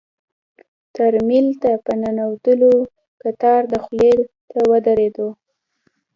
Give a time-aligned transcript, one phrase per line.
[0.95, 2.73] ترمینل ته په ننوتلو
[3.21, 4.13] کتار دخولي
[4.51, 5.27] ته ودرېدو.